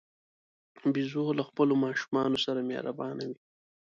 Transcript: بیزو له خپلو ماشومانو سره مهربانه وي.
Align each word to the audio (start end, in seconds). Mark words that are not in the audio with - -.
بیزو 0.93 1.23
له 1.37 1.43
خپلو 1.49 1.73
ماشومانو 1.85 2.37
سره 2.45 2.67
مهربانه 2.69 3.23
وي. 3.29 3.37